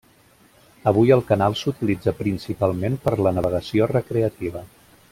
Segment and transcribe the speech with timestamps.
[0.91, 4.69] Avui el canal s'utilitza principalment per a la navegació recreativa.